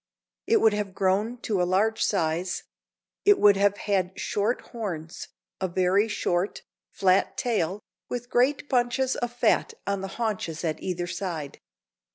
It 0.47 0.61
would 0.61 0.73
have 0.73 0.95
grown 0.95 1.37
to 1.41 1.61
a 1.61 1.63
large 1.63 2.03
size; 2.03 2.63
it 3.23 3.37
would 3.37 3.55
have 3.55 3.77
had 3.77 4.19
short 4.19 4.61
horns, 4.71 5.27
a 5.59 5.67
very 5.67 6.07
short, 6.07 6.63
flat 6.89 7.37
tail, 7.37 7.83
with 8.09 8.27
great 8.31 8.67
bunches 8.67 9.15
of 9.17 9.31
fat 9.31 9.75
on 9.85 10.01
the 10.01 10.07
haunches 10.17 10.63
at 10.63 10.81
either 10.81 11.05
side. 11.05 11.59